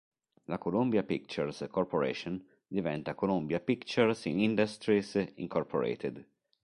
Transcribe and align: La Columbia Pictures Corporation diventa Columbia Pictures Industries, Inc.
La 0.45 0.57
Columbia 0.57 1.03
Pictures 1.03 1.67
Corporation 1.69 2.43
diventa 2.65 3.13
Columbia 3.13 3.59
Pictures 3.59 4.25
Industries, 4.25 5.13
Inc. 5.35 6.23